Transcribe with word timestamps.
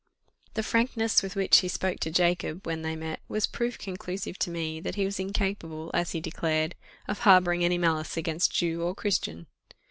The 0.55 0.63
frankness 0.63 1.21
with 1.21 1.35
which 1.35 1.59
he 1.59 1.67
spoke 1.67 1.99
to 1.99 2.09
Jacob, 2.09 2.65
when 2.65 2.81
they 2.81 2.95
met, 2.95 3.19
was 3.27 3.45
proof 3.45 3.77
conclusive 3.77 4.39
to 4.39 4.49
me 4.49 4.79
that 4.79 4.95
he 4.95 5.05
was 5.05 5.19
incapable, 5.19 5.91
as 5.93 6.13
he 6.13 6.19
declared, 6.19 6.73
of 7.07 7.19
harbouring 7.19 7.63
any 7.63 7.77
malice 7.77 8.17
against 8.17 8.51
Jew 8.51 8.81
or 8.81 8.95
Christian. 8.95 9.45